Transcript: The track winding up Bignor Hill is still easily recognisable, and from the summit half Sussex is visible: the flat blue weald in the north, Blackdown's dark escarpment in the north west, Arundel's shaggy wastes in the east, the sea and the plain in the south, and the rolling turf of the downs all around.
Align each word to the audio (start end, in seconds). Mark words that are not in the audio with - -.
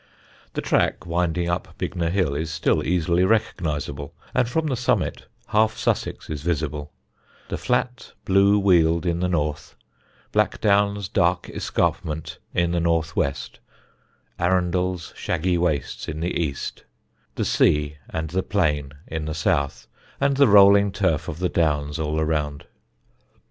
The 0.53 0.61
track 0.63 1.05
winding 1.05 1.47
up 1.47 1.77
Bignor 1.77 2.09
Hill 2.09 2.33
is 2.33 2.49
still 2.49 2.83
easily 2.83 3.23
recognisable, 3.23 4.15
and 4.33 4.49
from 4.49 4.65
the 4.65 4.75
summit 4.75 5.27
half 5.49 5.77
Sussex 5.77 6.27
is 6.27 6.41
visible: 6.41 6.91
the 7.49 7.57
flat 7.59 8.13
blue 8.25 8.57
weald 8.57 9.05
in 9.05 9.19
the 9.19 9.27
north, 9.29 9.75
Blackdown's 10.33 11.07
dark 11.07 11.51
escarpment 11.51 12.39
in 12.51 12.71
the 12.71 12.79
north 12.79 13.15
west, 13.15 13.59
Arundel's 14.39 15.13
shaggy 15.15 15.55
wastes 15.59 16.07
in 16.07 16.19
the 16.19 16.33
east, 16.35 16.83
the 17.35 17.45
sea 17.45 17.97
and 18.09 18.31
the 18.31 18.41
plain 18.41 18.93
in 19.05 19.25
the 19.25 19.35
south, 19.35 19.85
and 20.19 20.35
the 20.37 20.47
rolling 20.47 20.91
turf 20.91 21.27
of 21.27 21.37
the 21.37 21.47
downs 21.47 21.99
all 21.99 22.19
around. 22.19 22.65